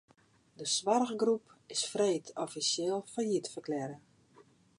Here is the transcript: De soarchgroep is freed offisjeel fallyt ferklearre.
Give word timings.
De 0.59 0.65
soarchgroep 0.75 1.47
is 1.75 1.81
freed 1.93 2.27
offisjeel 2.45 2.99
fallyt 3.13 3.51
ferklearre. 3.53 3.97